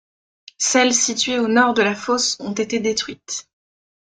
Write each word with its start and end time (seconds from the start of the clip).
Celles 0.57 0.95
situées 0.95 1.37
au 1.37 1.47
nord 1.47 1.75
de 1.75 1.83
la 1.83 1.93
fosse 1.93 2.35
ont 2.39 2.53
été 2.53 2.79
détruites. 2.79 3.47